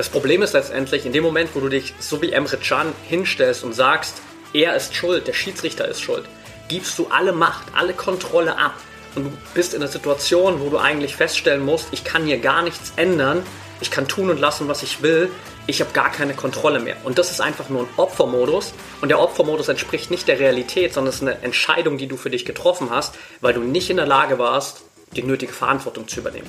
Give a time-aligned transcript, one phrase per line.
[0.00, 3.64] Das Problem ist letztendlich, in dem Moment, wo du dich so wie Emre Can hinstellst
[3.64, 4.14] und sagst,
[4.54, 6.24] er ist schuld, der Schiedsrichter ist schuld,
[6.68, 8.72] gibst du alle Macht, alle Kontrolle ab.
[9.14, 12.62] Und du bist in einer Situation, wo du eigentlich feststellen musst, ich kann hier gar
[12.62, 13.42] nichts ändern,
[13.82, 15.30] ich kann tun und lassen, was ich will,
[15.66, 16.96] ich habe gar keine Kontrolle mehr.
[17.04, 18.72] Und das ist einfach nur ein Opfermodus.
[19.02, 22.30] Und der Opfermodus entspricht nicht der Realität, sondern es ist eine Entscheidung, die du für
[22.30, 24.80] dich getroffen hast, weil du nicht in der Lage warst,
[25.14, 26.48] die nötige Verantwortung zu übernehmen.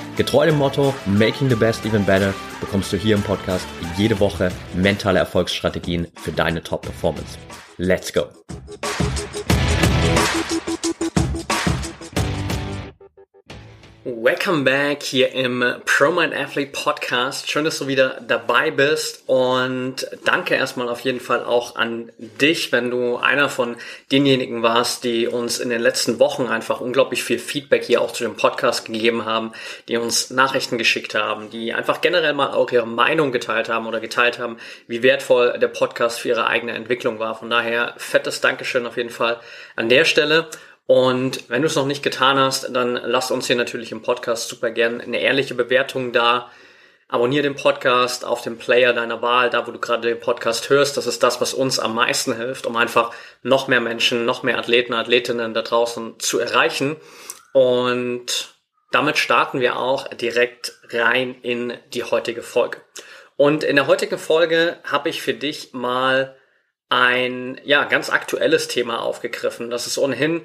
[0.17, 3.65] Getreu dem Motto Making the Best Even Better bekommst du hier im Podcast
[3.97, 7.37] jede Woche mentale Erfolgsstrategien für deine Top-Performance.
[7.77, 8.25] Let's go!
[14.03, 17.51] Welcome back hier im Pro Mind Athlete Podcast.
[17.51, 22.71] Schön, dass du wieder dabei bist und danke erstmal auf jeden Fall auch an dich,
[22.71, 23.75] wenn du einer von
[24.11, 28.23] denjenigen warst, die uns in den letzten Wochen einfach unglaublich viel Feedback hier auch zu
[28.23, 29.51] dem Podcast gegeben haben,
[29.87, 33.99] die uns Nachrichten geschickt haben, die einfach generell mal auch ihre Meinung geteilt haben oder
[33.99, 34.57] geteilt haben,
[34.87, 37.35] wie wertvoll der Podcast für ihre eigene Entwicklung war.
[37.35, 39.39] Von daher fettes Dankeschön auf jeden Fall
[39.75, 40.47] an der Stelle.
[40.91, 44.49] Und wenn du es noch nicht getan hast, dann lass uns hier natürlich im Podcast
[44.49, 46.51] super gern eine ehrliche Bewertung da.
[47.07, 50.97] Abonnier den Podcast auf dem Player deiner Wahl, da wo du gerade den Podcast hörst.
[50.97, 54.57] Das ist das, was uns am meisten hilft, um einfach noch mehr Menschen, noch mehr
[54.57, 56.97] Athleten, Athletinnen da draußen zu erreichen.
[57.53, 58.53] Und
[58.91, 62.81] damit starten wir auch direkt rein in die heutige Folge.
[63.37, 66.35] Und in der heutigen Folge habe ich für dich mal
[66.91, 69.69] ein ja ganz aktuelles Thema aufgegriffen.
[69.69, 70.41] Das ist ohnehin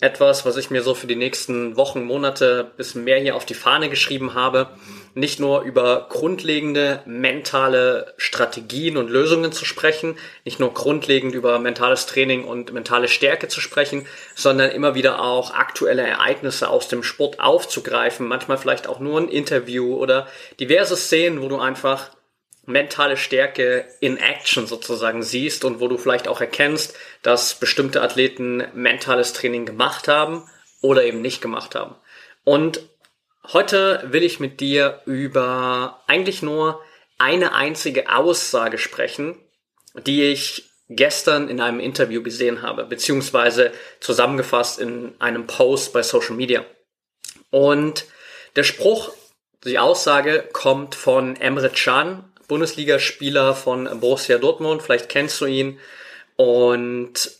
[0.00, 3.54] etwas, was ich mir so für die nächsten Wochen, Monate bis mehr hier auf die
[3.54, 4.68] Fahne geschrieben habe.
[5.14, 12.06] Nicht nur über grundlegende mentale Strategien und Lösungen zu sprechen, nicht nur grundlegend über mentales
[12.06, 17.40] Training und mentale Stärke zu sprechen, sondern immer wieder auch aktuelle Ereignisse aus dem Sport
[17.40, 20.28] aufzugreifen, manchmal vielleicht auch nur ein Interview oder
[20.60, 22.10] diverse Szenen, wo du einfach
[22.68, 28.62] mentale Stärke in Action sozusagen siehst und wo du vielleicht auch erkennst, dass bestimmte Athleten
[28.74, 30.48] mentales Training gemacht haben
[30.82, 31.96] oder eben nicht gemacht haben.
[32.44, 32.80] Und
[33.52, 36.82] heute will ich mit dir über eigentlich nur
[37.16, 39.36] eine einzige Aussage sprechen,
[40.06, 46.36] die ich gestern in einem Interview gesehen habe, beziehungsweise zusammengefasst in einem Post bei Social
[46.36, 46.64] Media.
[47.50, 48.04] Und
[48.56, 49.12] der Spruch,
[49.64, 55.78] die Aussage kommt von Emre Can, Bundesligaspieler von Borussia Dortmund, vielleicht kennst du ihn.
[56.36, 57.30] Und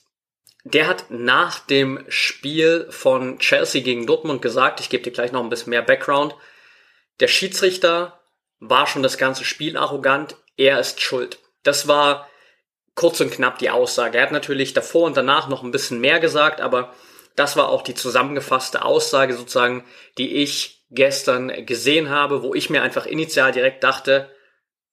[0.65, 5.43] der hat nach dem Spiel von Chelsea gegen Dortmund gesagt, ich gebe dir gleich noch
[5.43, 6.35] ein bisschen mehr Background,
[7.21, 8.21] der Schiedsrichter
[8.61, 11.39] war schon das ganze Spiel arrogant, er ist schuld.
[11.63, 12.29] Das war
[12.95, 14.19] kurz und knapp die Aussage.
[14.19, 16.93] Er hat natürlich davor und danach noch ein bisschen mehr gesagt, aber
[17.37, 19.85] das war auch die zusammengefasste Aussage sozusagen,
[20.19, 24.31] die ich gestern gesehen habe, wo ich mir einfach initial direkt dachte,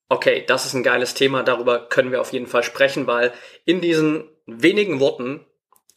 [0.10, 3.34] okay, das ist ein geiles Thema, darüber können wir auf jeden Fall sprechen, weil
[3.66, 5.46] in diesen wenigen Worten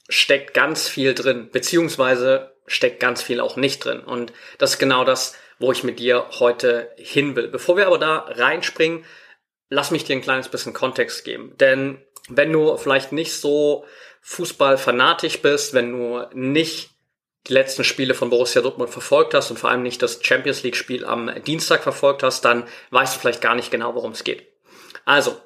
[0.09, 4.01] steckt ganz viel drin, beziehungsweise steckt ganz viel auch nicht drin.
[4.01, 7.49] Und das ist genau das, wo ich mit dir heute hin will.
[7.49, 9.05] Bevor wir aber da reinspringen,
[9.69, 11.55] lass mich dir ein kleines bisschen Kontext geben.
[11.59, 13.85] Denn wenn du vielleicht nicht so
[14.21, 16.91] Fußballfanatisch bist, wenn du nicht
[17.49, 20.77] die letzten Spiele von Borussia Dortmund verfolgt hast und vor allem nicht das Champions League
[20.77, 24.47] Spiel am Dienstag verfolgt hast, dann weißt du vielleicht gar nicht genau, worum es geht.
[25.05, 25.41] Also,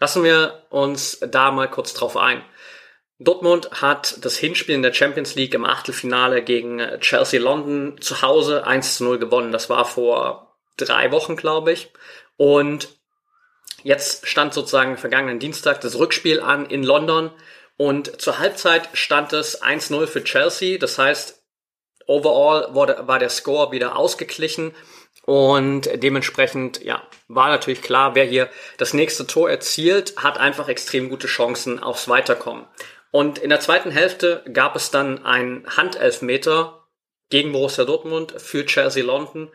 [0.00, 2.42] lassen wir uns da mal kurz drauf ein.
[3.20, 8.64] Dortmund hat das Hinspiel in der Champions League im Achtelfinale gegen Chelsea London zu Hause
[8.64, 9.50] 1 zu 0 gewonnen.
[9.50, 11.92] Das war vor drei Wochen, glaube ich.
[12.36, 12.88] Und
[13.82, 17.32] jetzt stand sozusagen vergangenen Dienstag das Rückspiel an in London.
[17.78, 20.78] Und zur Halbzeit stand es 1-0 für Chelsea.
[20.78, 21.42] Das heißt,
[22.06, 24.74] overall wurde, war der Score wieder ausgeglichen.
[25.24, 31.08] Und dementsprechend, ja, war natürlich klar, wer hier das nächste Tor erzielt, hat einfach extrem
[31.08, 32.66] gute Chancen aufs Weiterkommen.
[33.10, 36.88] Und in der zweiten Hälfte gab es dann einen Handelfmeter
[37.30, 39.52] gegen Borussia Dortmund für Chelsea London.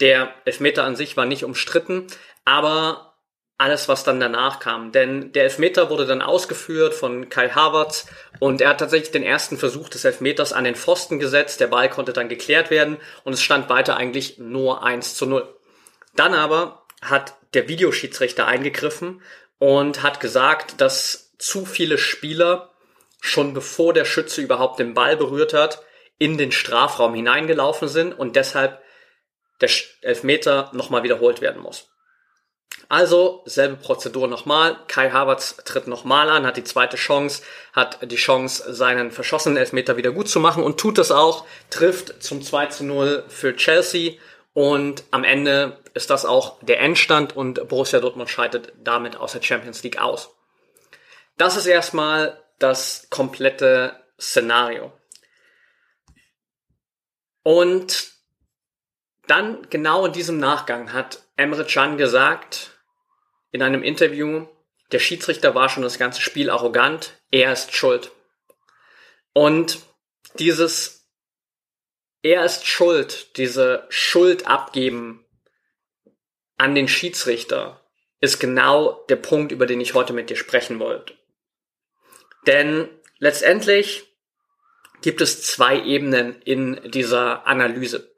[0.00, 2.08] Der Elfmeter an sich war nicht umstritten,
[2.44, 3.13] aber
[3.56, 4.92] alles, was dann danach kam.
[4.92, 8.06] Denn der Elfmeter wurde dann ausgeführt von Kai Havertz
[8.40, 11.60] und er hat tatsächlich den ersten Versuch des Elfmeters an den Pfosten gesetzt.
[11.60, 15.54] Der Ball konnte dann geklärt werden und es stand weiter eigentlich nur 1 zu 0.
[16.16, 19.22] Dann aber hat der Videoschiedsrichter eingegriffen
[19.58, 22.70] und hat gesagt, dass zu viele Spieler
[23.20, 25.82] schon bevor der Schütze überhaupt den Ball berührt hat,
[26.18, 28.82] in den Strafraum hineingelaufen sind und deshalb
[29.60, 29.70] der
[30.02, 31.93] Elfmeter nochmal wiederholt werden muss.
[32.88, 34.78] Also selbe Prozedur nochmal.
[34.88, 37.42] Kai Havertz tritt nochmal an, hat die zweite Chance,
[37.72, 42.22] hat die Chance, seinen verschossenen Elfmeter wieder gut zu machen und tut das auch, trifft
[42.22, 44.14] zum 2 zu 0 für Chelsea
[44.52, 49.42] und am Ende ist das auch der Endstand und Borussia Dortmund scheidet damit aus der
[49.42, 50.30] Champions League aus.
[51.36, 54.92] Das ist erstmal das komplette Szenario.
[57.42, 58.12] Und
[59.26, 62.73] dann genau in diesem Nachgang hat Emre Can gesagt
[63.54, 64.48] in einem Interview,
[64.90, 68.10] der Schiedsrichter war schon das ganze Spiel arrogant, er ist schuld.
[69.32, 69.78] Und
[70.40, 71.08] dieses
[72.22, 75.24] er ist schuld, diese Schuld abgeben
[76.56, 77.80] an den Schiedsrichter
[78.20, 81.14] ist genau der Punkt, über den ich heute mit dir sprechen wollte.
[82.48, 84.16] Denn letztendlich
[85.00, 88.16] gibt es zwei Ebenen in dieser Analyse.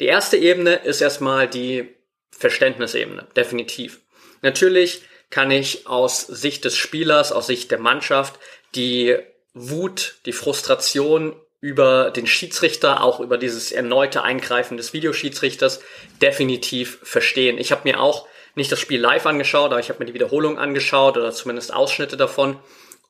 [0.00, 1.94] Die erste Ebene ist erstmal die
[2.30, 4.00] Verständnisebene, definitiv.
[4.42, 8.38] Natürlich kann ich aus Sicht des Spielers, aus Sicht der Mannschaft
[8.74, 9.16] die
[9.54, 15.80] Wut, die Frustration über den Schiedsrichter, auch über dieses erneute Eingreifen des Videoschiedsrichters
[16.22, 17.58] definitiv verstehen.
[17.58, 20.58] Ich habe mir auch nicht das Spiel live angeschaut, aber ich habe mir die Wiederholung
[20.58, 22.58] angeschaut oder zumindest Ausschnitte davon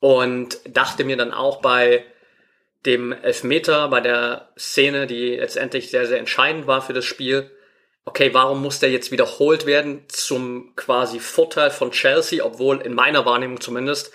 [0.01, 2.05] und dachte mir dann auch bei
[2.87, 7.51] dem Elfmeter, bei der Szene, die letztendlich sehr, sehr entscheidend war für das Spiel,
[8.09, 13.27] okay, warum muss der jetzt wiederholt werden zum quasi Vorteil von Chelsea, obwohl in meiner
[13.27, 14.13] Wahrnehmung zumindest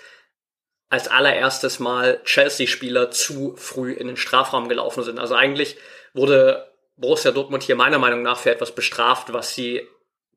[0.90, 5.20] als allererstes Mal Chelsea-Spieler zu früh in den Strafraum gelaufen sind.
[5.20, 5.76] Also eigentlich
[6.12, 9.88] wurde Borussia Dortmund hier meiner Meinung nach für etwas bestraft, was sie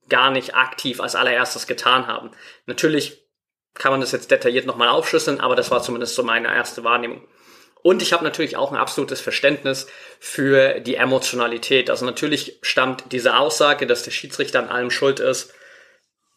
[0.07, 2.31] gar nicht aktiv als allererstes getan haben.
[2.68, 3.24] Natürlich
[3.74, 7.27] kann man das jetzt detailliert nochmal aufschlüsseln, aber das war zumindest so meine erste Wahrnehmung.
[7.88, 9.88] Und ich habe natürlich auch ein absolutes Verständnis
[10.19, 11.89] für die Emotionalität.
[11.89, 15.54] Also natürlich stammt diese Aussage, dass der Schiedsrichter an allem schuld ist,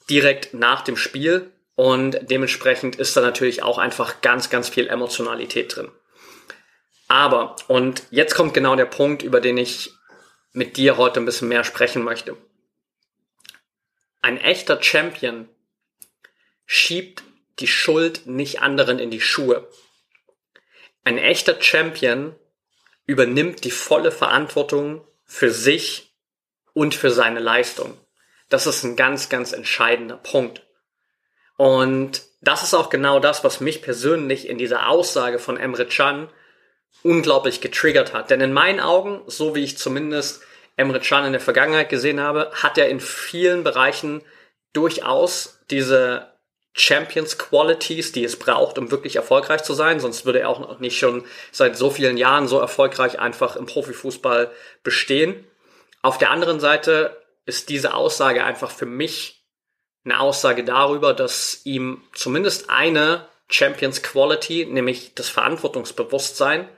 [0.09, 1.51] direkt nach dem Spiel.
[1.75, 5.91] Und dementsprechend ist da natürlich auch einfach ganz, ganz viel Emotionalität drin.
[7.09, 9.91] Aber, und jetzt kommt genau der Punkt, über den ich
[10.53, 12.37] mit dir heute ein bisschen mehr sprechen möchte.
[14.23, 15.49] Ein echter Champion
[16.65, 17.25] schiebt
[17.59, 19.69] die Schuld nicht anderen in die Schuhe.
[21.05, 22.35] Ein echter Champion
[23.07, 26.15] übernimmt die volle Verantwortung für sich
[26.73, 27.99] und für seine Leistung.
[28.49, 30.67] Das ist ein ganz, ganz entscheidender Punkt.
[31.57, 36.29] Und das ist auch genau das, was mich persönlich in dieser Aussage von Emre Can
[37.03, 38.31] unglaublich getriggert hat.
[38.31, 40.43] Denn in meinen Augen, so wie ich zumindest
[40.77, 44.23] Emre Can in der Vergangenheit gesehen habe, hat er in vielen Bereichen
[44.73, 46.30] durchaus diese
[46.73, 50.01] Champions Qualities, die es braucht, um wirklich erfolgreich zu sein.
[50.01, 53.67] Sonst würde er auch noch nicht schon seit so vielen Jahren so erfolgreich einfach im
[53.67, 54.51] Profifußball
[54.83, 55.45] bestehen.
[56.03, 59.45] Auf der anderen Seite ist diese Aussage einfach für mich
[60.05, 66.69] eine Aussage darüber, dass ihm zumindest eine Champions Quality, nämlich das Verantwortungsbewusstsein,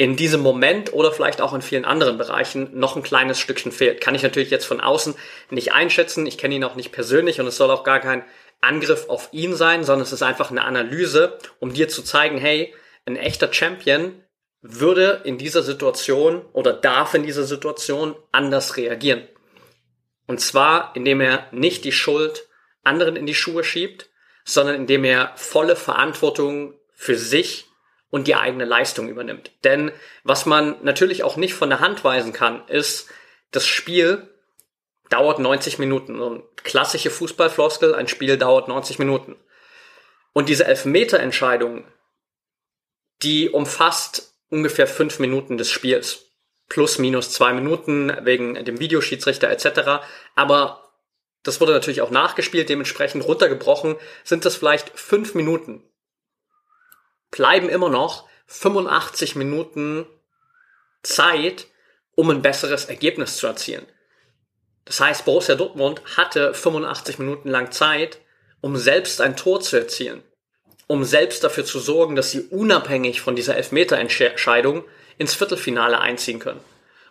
[0.00, 4.00] in diesem Moment oder vielleicht auch in vielen anderen Bereichen noch ein kleines Stückchen fehlt.
[4.00, 5.16] Kann ich natürlich jetzt von außen
[5.50, 6.26] nicht einschätzen.
[6.26, 8.24] Ich kenne ihn auch nicht persönlich und es soll auch gar kein
[8.60, 12.74] Angriff auf ihn sein, sondern es ist einfach eine Analyse, um dir zu zeigen, hey,
[13.06, 14.22] ein echter Champion
[14.60, 19.26] würde in dieser Situation oder darf in dieser Situation anders reagieren.
[20.26, 22.48] Und zwar, indem er nicht die Schuld
[22.82, 24.10] anderen in die Schuhe schiebt,
[24.44, 27.66] sondern indem er volle Verantwortung für sich
[28.10, 29.52] und die eigene Leistung übernimmt.
[29.64, 29.92] Denn
[30.24, 33.08] was man natürlich auch nicht von der Hand weisen kann, ist,
[33.50, 34.28] das Spiel
[35.10, 36.18] dauert 90 Minuten.
[36.18, 39.36] So eine klassische Fußballfloskel, ein Spiel dauert 90 Minuten.
[40.32, 41.86] Und diese Elfmeterentscheidung,
[43.22, 46.26] die umfasst ungefähr fünf Minuten des Spiels.
[46.68, 50.04] Plus, minus zwei Minuten wegen dem Videoschiedsrichter etc.
[50.34, 50.88] Aber
[51.42, 55.82] das wurde natürlich auch nachgespielt, dementsprechend runtergebrochen sind das vielleicht fünf Minuten.
[57.30, 60.06] Bleiben immer noch 85 Minuten
[61.02, 61.66] Zeit,
[62.14, 63.86] um ein besseres Ergebnis zu erzielen.
[64.88, 68.20] Das heißt, Borussia Dortmund hatte 85 Minuten lang Zeit,
[68.62, 70.22] um selbst ein Tor zu erzielen,
[70.86, 74.84] um selbst dafür zu sorgen, dass sie unabhängig von dieser Elfmeterentscheidung
[75.18, 76.60] ins Viertelfinale einziehen können.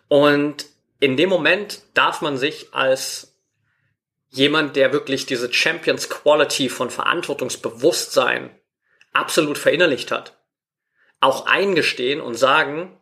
[0.08, 0.66] Und
[0.98, 3.36] in dem Moment darf man sich als
[4.28, 8.50] jemand, der wirklich diese Champions Quality von Verantwortungsbewusstsein
[9.12, 10.36] absolut verinnerlicht hat,
[11.20, 13.00] auch eingestehen und sagen,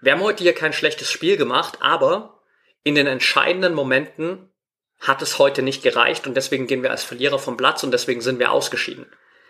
[0.00, 2.39] wir haben heute hier kein schlechtes Spiel gemacht, aber
[2.82, 4.50] in den entscheidenden Momenten
[4.98, 8.20] hat es heute nicht gereicht und deswegen gehen wir als Verlierer vom Platz und deswegen
[8.20, 9.06] sind wir ausgeschieden.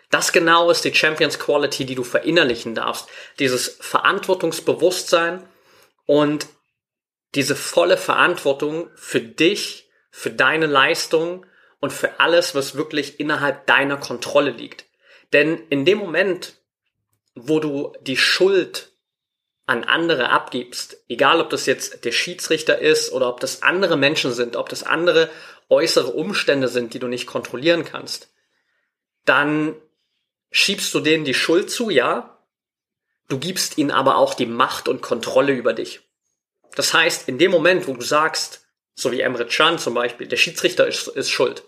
[0.09, 3.07] Das genau ist die Champions Quality, die du verinnerlichen darfst.
[3.39, 5.43] Dieses Verantwortungsbewusstsein
[6.05, 6.47] und
[7.35, 11.45] diese volle Verantwortung für dich, für deine Leistung
[11.79, 14.85] und für alles, was wirklich innerhalb deiner Kontrolle liegt.
[15.31, 16.57] Denn in dem Moment,
[17.33, 18.90] wo du die Schuld
[19.65, 24.33] an andere abgibst, egal ob das jetzt der Schiedsrichter ist oder ob das andere Menschen
[24.33, 25.29] sind, ob das andere
[25.69, 28.33] äußere Umstände sind, die du nicht kontrollieren kannst,
[29.25, 29.75] dann
[30.51, 32.37] schiebst du denen die Schuld zu, ja.
[33.29, 36.01] Du gibst ihnen aber auch die Macht und Kontrolle über dich.
[36.75, 40.37] Das heißt, in dem Moment, wo du sagst, so wie Emre Can zum Beispiel, der
[40.37, 41.63] Schiedsrichter ist, ist schuld,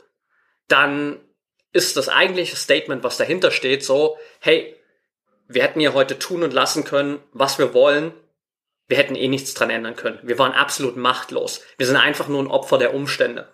[0.68, 1.20] dann
[1.72, 4.76] ist das eigentliche Statement, was dahinter steht, so, hey,
[5.54, 8.14] wir hätten hier heute tun und lassen können, was wir wollen.
[8.88, 10.20] Wir hätten eh nichts dran ändern können.
[10.24, 11.62] Wir waren absolut machtlos.
[11.78, 13.54] Wir sind einfach nur ein Opfer der Umstände.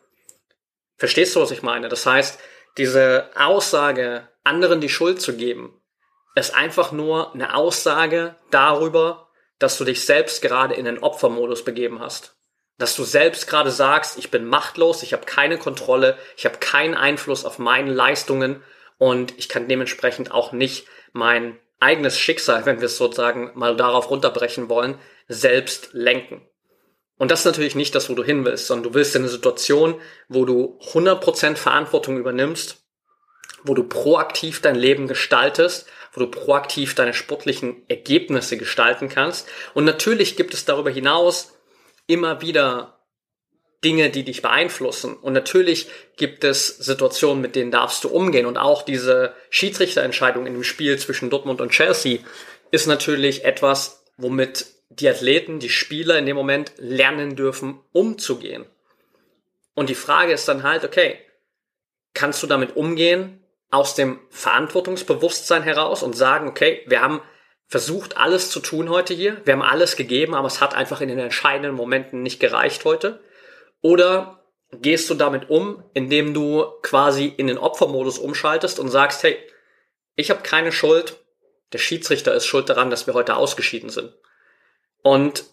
[0.97, 1.87] Verstehst du, was ich meine?
[1.87, 2.39] Das heißt,
[2.77, 5.79] diese Aussage, anderen die Schuld zu geben,
[6.35, 9.29] ist einfach nur eine Aussage darüber,
[9.59, 12.35] dass du dich selbst gerade in den Opfermodus begeben hast.
[12.77, 16.95] Dass du selbst gerade sagst, ich bin machtlos, ich habe keine Kontrolle, ich habe keinen
[16.95, 18.63] Einfluss auf meine Leistungen
[18.97, 24.09] und ich kann dementsprechend auch nicht mein eigenes Schicksal, wenn wir es sozusagen mal darauf
[24.09, 26.41] runterbrechen wollen, selbst lenken.
[27.17, 29.29] Und das ist natürlich nicht das, wo du hin willst, sondern du willst in eine
[29.29, 32.83] Situation, wo du 100% Verantwortung übernimmst,
[33.63, 39.47] wo du proaktiv dein Leben gestaltest, wo du proaktiv deine sportlichen Ergebnisse gestalten kannst.
[39.73, 41.53] Und natürlich gibt es darüber hinaus
[42.07, 42.98] immer wieder
[43.83, 45.15] Dinge, die dich beeinflussen.
[45.15, 48.45] Und natürlich gibt es Situationen, mit denen darfst du umgehen.
[48.45, 52.19] Und auch diese Schiedsrichterentscheidung in dem Spiel zwischen Dortmund und Chelsea
[52.71, 58.65] ist natürlich etwas, womit die Athleten, die Spieler in dem Moment lernen dürfen, umzugehen.
[59.75, 61.19] Und die Frage ist dann halt, okay,
[62.13, 67.21] kannst du damit umgehen aus dem Verantwortungsbewusstsein heraus und sagen, okay, wir haben
[67.67, 71.07] versucht, alles zu tun heute hier, wir haben alles gegeben, aber es hat einfach in
[71.07, 73.21] den entscheidenden Momenten nicht gereicht heute.
[73.81, 79.37] Oder gehst du damit um, indem du quasi in den Opfermodus umschaltest und sagst, hey,
[80.15, 81.17] ich habe keine Schuld,
[81.73, 84.13] der Schiedsrichter ist schuld daran, dass wir heute ausgeschieden sind.
[85.01, 85.45] Und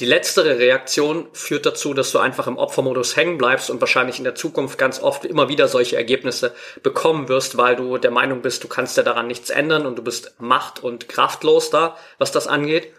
[0.00, 4.24] die letztere Reaktion führt dazu, dass du einfach im Opfermodus hängen bleibst und wahrscheinlich in
[4.24, 6.54] der Zukunft ganz oft immer wieder solche Ergebnisse
[6.84, 10.02] bekommen wirst, weil du der Meinung bist, du kannst ja daran nichts ändern und du
[10.02, 12.92] bist macht- und kraftlos da, was das angeht.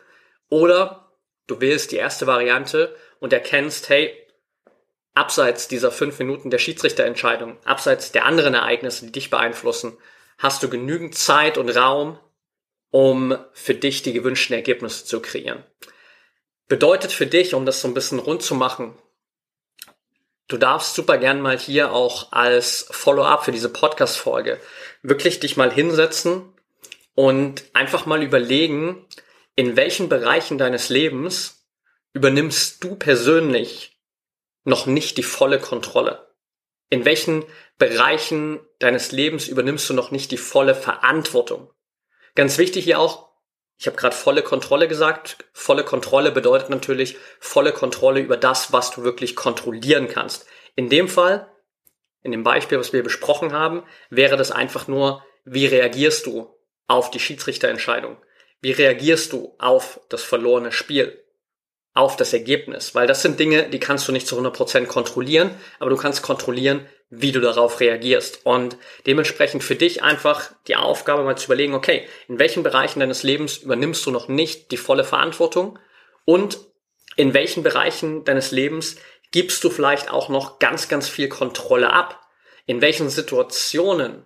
[0.50, 1.14] Oder
[1.48, 4.16] du wählst die erste Variante und erkennst, hey,
[5.14, 9.98] abseits dieser fünf Minuten der Schiedsrichterentscheidung, abseits der anderen Ereignisse, die dich beeinflussen,
[10.38, 12.18] hast du genügend Zeit und Raum,
[12.92, 15.64] um für dich die gewünschten Ergebnisse zu kreieren.
[16.68, 18.96] Bedeutet für dich, um das so ein bisschen rund zu machen,
[20.48, 24.60] du darfst super gern mal hier auch als Follow-up für diese Podcast-Folge
[25.02, 26.54] wirklich dich mal hinsetzen
[27.16, 29.06] und einfach mal überlegen,
[29.56, 31.59] in welchen Bereichen deines Lebens
[32.14, 34.00] übernimmst du persönlich
[34.64, 36.28] noch nicht die volle Kontrolle?
[36.90, 37.46] In welchen
[37.78, 41.72] Bereichen deines Lebens übernimmst du noch nicht die volle Verantwortung?
[42.36, 43.30] Ganz wichtig hier auch,
[43.80, 45.38] ich habe gerade volle Kontrolle gesagt.
[45.54, 50.46] Volle Kontrolle bedeutet natürlich volle Kontrolle über das, was du wirklich kontrollieren kannst.
[50.76, 51.50] In dem Fall,
[52.22, 56.54] in dem Beispiel, was wir besprochen haben, wäre das einfach nur, wie reagierst du
[56.88, 58.18] auf die Schiedsrichterentscheidung?
[58.60, 61.24] Wie reagierst du auf das verlorene Spiel?
[62.00, 62.96] Auf das Ergebnis?
[62.96, 66.88] Weil das sind Dinge, die kannst du nicht zu 100% kontrollieren, aber du kannst kontrollieren,
[67.10, 68.46] wie du darauf reagierst.
[68.46, 73.24] Und dementsprechend für dich einfach die Aufgabe mal zu überlegen, okay, in welchen Bereichen deines
[73.24, 75.78] Lebens übernimmst du noch nicht die volle Verantwortung
[76.24, 76.60] und
[77.18, 78.96] in welchen Bereichen deines Lebens
[79.32, 82.26] gibst du vielleicht auch noch ganz, ganz viel Kontrolle ab?
[82.66, 84.26] In welchen Situationen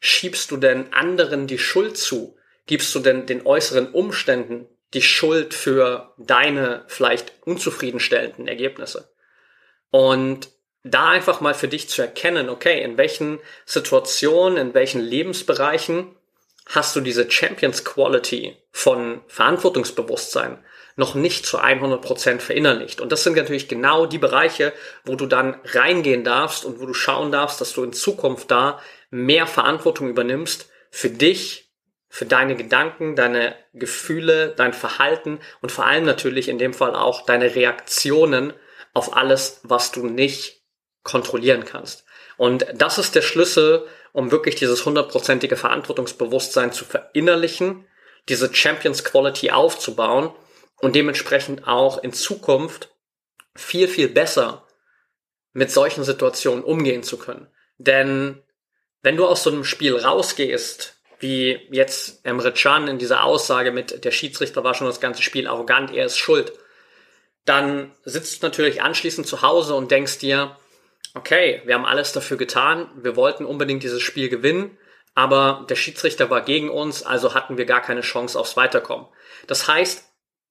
[0.00, 2.38] schiebst du denn anderen die Schuld zu?
[2.64, 9.10] Gibst du denn den äußeren Umständen die Schuld für deine vielleicht unzufriedenstellenden Ergebnisse?
[9.90, 10.48] Und
[10.82, 16.14] da einfach mal für dich zu erkennen, okay, in welchen Situationen, in welchen Lebensbereichen
[16.66, 20.58] hast du diese Champions Quality von Verantwortungsbewusstsein
[20.96, 23.00] noch nicht zu 100 Prozent verinnerlicht.
[23.00, 24.72] Und das sind natürlich genau die Bereiche,
[25.04, 28.80] wo du dann reingehen darfst und wo du schauen darfst, dass du in Zukunft da
[29.10, 31.65] mehr Verantwortung übernimmst für dich,
[32.16, 37.26] für deine Gedanken, deine Gefühle, dein Verhalten und vor allem natürlich in dem Fall auch
[37.26, 38.54] deine Reaktionen
[38.94, 40.62] auf alles, was du nicht
[41.02, 42.06] kontrollieren kannst.
[42.38, 47.86] Und das ist der Schlüssel, um wirklich dieses hundertprozentige Verantwortungsbewusstsein zu verinnerlichen,
[48.30, 50.32] diese Champions Quality aufzubauen
[50.80, 52.96] und dementsprechend auch in Zukunft
[53.54, 54.66] viel, viel besser
[55.52, 57.46] mit solchen Situationen umgehen zu können.
[57.76, 58.42] Denn
[59.02, 64.04] wenn du aus so einem Spiel rausgehst, wie jetzt Emre Can in dieser Aussage mit,
[64.04, 66.52] der Schiedsrichter war schon das ganze Spiel arrogant, er ist schuld,
[67.44, 70.56] dann sitzt du natürlich anschließend zu Hause und denkst dir,
[71.14, 74.76] okay, wir haben alles dafür getan, wir wollten unbedingt dieses Spiel gewinnen,
[75.14, 79.06] aber der Schiedsrichter war gegen uns, also hatten wir gar keine Chance aufs Weiterkommen.
[79.46, 80.04] Das heißt,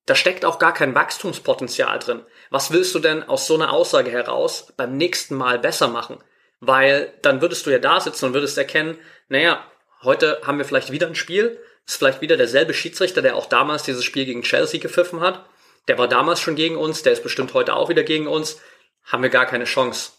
[0.08, 2.24] da steckt auch gar kein Wachstumspotenzial drin.
[2.50, 6.24] Was willst du denn aus so einer Aussage heraus beim nächsten Mal besser machen?
[6.60, 8.98] Weil dann würdest du ja da sitzen und würdest erkennen,
[9.30, 9.64] naja,
[10.06, 13.84] heute haben wir vielleicht wieder ein Spiel, ist vielleicht wieder derselbe Schiedsrichter, der auch damals
[13.84, 15.46] dieses Spiel gegen Chelsea gepfiffen hat.
[15.88, 18.60] Der war damals schon gegen uns, der ist bestimmt heute auch wieder gegen uns.
[19.04, 20.14] Haben wir gar keine Chance.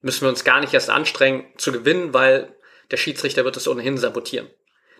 [0.00, 2.54] Müssen wir uns gar nicht erst anstrengen zu gewinnen, weil
[2.90, 4.50] der Schiedsrichter wird es ohnehin sabotieren.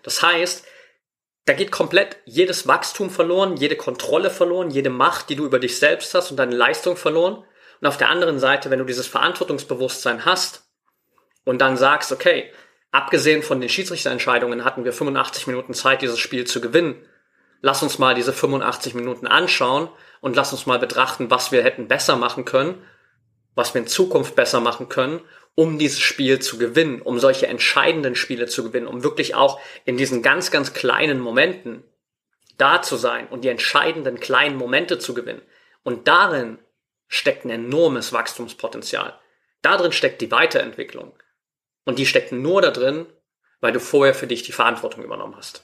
[0.01, 0.65] Das heißt,
[1.45, 5.77] da geht komplett jedes Wachstum verloren, jede Kontrolle verloren, jede Macht, die du über dich
[5.77, 7.45] selbst hast und deine Leistung verloren.
[7.81, 10.63] Und auf der anderen Seite, wenn du dieses Verantwortungsbewusstsein hast
[11.43, 12.51] und dann sagst, okay,
[12.93, 16.95] abgesehen von den Schiedsrichterentscheidungen hatten wir 85 Minuten Zeit, dieses Spiel zu gewinnen.
[17.61, 19.89] Lass uns mal diese 85 Minuten anschauen
[20.21, 22.81] und lass uns mal betrachten, was wir hätten besser machen können,
[23.55, 25.19] was wir in Zukunft besser machen können
[25.55, 29.97] um dieses Spiel zu gewinnen, um solche entscheidenden Spiele zu gewinnen, um wirklich auch in
[29.97, 31.83] diesen ganz, ganz kleinen Momenten
[32.57, 35.41] da zu sein und die entscheidenden kleinen Momente zu gewinnen.
[35.83, 36.59] Und darin
[37.07, 39.19] steckt ein enormes Wachstumspotenzial.
[39.61, 41.13] Darin steckt die Weiterentwicklung.
[41.85, 43.05] Und die steckt nur da drin,
[43.61, 45.63] weil du vorher für dich die Verantwortung übernommen hast.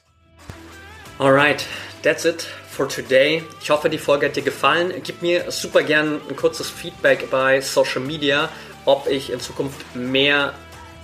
[1.17, 1.65] Alright,
[2.01, 3.43] that's it for today.
[3.61, 4.93] Ich hoffe, die Folge hat dir gefallen.
[5.03, 8.49] Gib mir super gern ein kurzes Feedback bei Social Media
[8.85, 10.53] ob ich in Zukunft mehr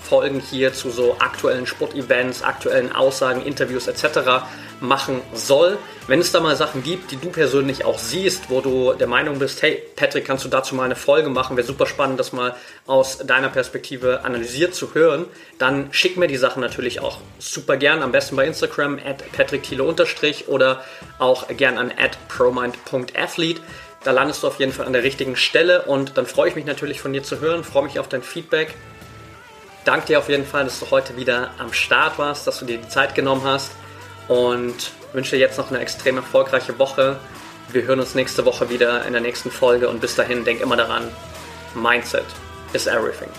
[0.01, 4.45] Folgen hier zu so aktuellen Sportevents, aktuellen Aussagen, Interviews etc.
[4.81, 5.77] machen soll.
[6.07, 9.39] Wenn es da mal Sachen gibt, die du persönlich auch siehst, wo du der Meinung
[9.39, 12.55] bist, hey Patrick, kannst du dazu mal eine Folge machen, wäre super spannend, das mal
[12.85, 15.25] aus deiner Perspektive analysiert zu hören,
[15.57, 19.83] dann schick mir die Sachen natürlich auch super gern, am besten bei Instagram at patrickthiele
[20.47, 20.83] oder
[21.17, 23.61] auch gern an at promind.athlete.
[24.03, 26.65] Da landest du auf jeden Fall an der richtigen Stelle und dann freue ich mich
[26.65, 28.75] natürlich von dir zu hören, freue mich auf dein Feedback.
[29.83, 32.77] Danke dir auf jeden Fall, dass du heute wieder am Start warst, dass du dir
[32.77, 33.71] die Zeit genommen hast
[34.27, 37.19] und wünsche dir jetzt noch eine extrem erfolgreiche Woche.
[37.69, 40.77] Wir hören uns nächste Woche wieder in der nächsten Folge und bis dahin denk immer
[40.77, 41.03] daran,
[41.73, 42.25] Mindset
[42.73, 43.29] is everything.